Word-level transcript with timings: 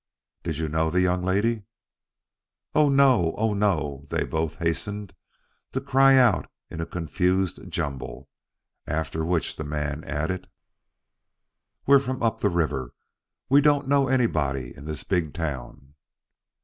"Did 0.41 0.57
you 0.57 0.67
know 0.67 0.89
the 0.89 0.99
young 1.01 1.21
lady?" 1.23 1.61
"Oh, 2.73 2.89
no; 2.89 3.35
oh, 3.37 3.53
no!" 3.53 4.07
they 4.09 4.23
both 4.23 4.55
hastened 4.55 5.13
to 5.73 5.79
cry 5.79 6.17
out 6.17 6.51
in 6.71 6.81
a 6.81 6.87
confused 6.87 7.59
jumble, 7.69 8.27
after 8.87 9.23
which 9.23 9.57
the 9.57 9.63
man 9.63 10.03
added: 10.03 10.49
"We 11.85 11.97
we're 11.97 12.01
from 12.01 12.23
up 12.23 12.39
the 12.39 12.49
river. 12.49 12.95
We 13.47 13.61
don't 13.61 13.87
know 13.87 14.07
anybody 14.07 14.75
in 14.75 14.85
this 14.85 15.03
big 15.03 15.35
town." 15.35 15.93